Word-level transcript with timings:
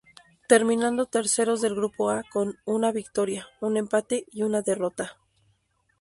Terminando 0.47 1.05
terceros 1.05 1.61
del 1.61 1.75
grupo 1.75 2.09
A 2.09 2.23
con: 2.23 2.57
una 2.65 2.91
victoria, 2.91 3.45
un 3.59 3.77
empate 3.77 4.25
y 4.31 4.41
una 4.41 4.63
derrota. 4.63 5.15